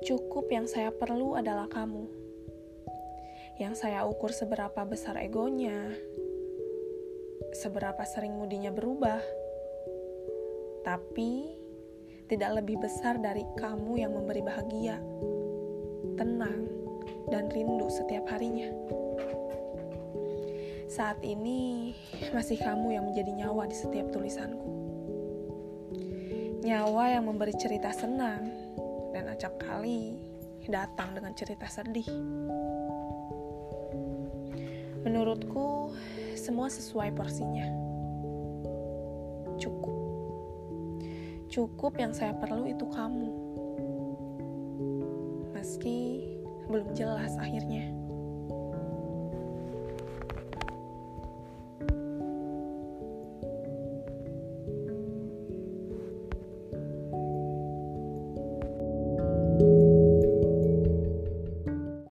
Cukup 0.00 0.48
yang 0.48 0.64
saya 0.64 0.88
perlu 0.88 1.36
adalah 1.36 1.68
kamu. 1.68 2.08
Yang 3.60 3.84
saya 3.84 4.08
ukur 4.08 4.32
seberapa 4.32 4.80
besar 4.88 5.20
egonya, 5.20 5.92
seberapa 7.52 8.00
sering 8.08 8.32
mudinya 8.32 8.72
berubah, 8.72 9.20
tapi 10.88 11.52
tidak 12.32 12.64
lebih 12.64 12.80
besar 12.80 13.20
dari 13.20 13.44
kamu 13.60 14.00
yang 14.00 14.16
memberi 14.16 14.40
bahagia, 14.40 14.96
tenang, 16.16 16.64
dan 17.28 17.52
rindu 17.52 17.92
setiap 17.92 18.24
harinya. 18.32 18.72
Saat 20.88 21.20
ini 21.20 21.92
masih 22.32 22.56
kamu 22.56 22.96
yang 22.96 23.04
menjadi 23.04 23.36
nyawa 23.36 23.68
di 23.68 23.76
setiap 23.76 24.08
tulisanku. 24.08 24.68
Nyawa 26.64 27.20
yang 27.20 27.28
memberi 27.28 27.52
cerita 27.60 27.92
senang 27.92 28.48
dan 29.10 29.30
acap 29.30 29.56
kali 29.62 30.18
datang 30.68 31.16
dengan 31.16 31.32
cerita 31.32 31.64
sedih. 31.66 32.06
Menurutku, 35.00 35.96
semua 36.36 36.68
sesuai 36.68 37.16
porsinya. 37.16 37.64
Cukup. 39.56 39.96
Cukup 41.48 41.92
yang 41.96 42.12
saya 42.12 42.36
perlu 42.36 42.68
itu 42.68 42.84
kamu. 42.84 43.30
Meski 45.56 46.28
belum 46.68 46.92
jelas 46.92 47.32
akhirnya. 47.40 47.79